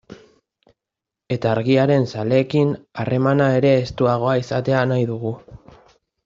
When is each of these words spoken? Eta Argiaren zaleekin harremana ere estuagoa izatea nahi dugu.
Eta 1.35 1.51
Argiaren 1.57 2.07
zaleekin 2.13 2.71
harremana 3.03 3.51
ere 3.59 3.75
estuagoa 3.83 4.35
izatea 4.45 4.83
nahi 4.95 5.07
dugu. 5.13 5.37